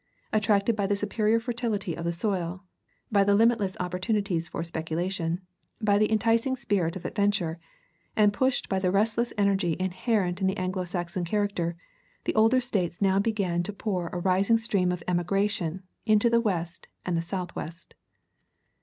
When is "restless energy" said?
8.89-9.77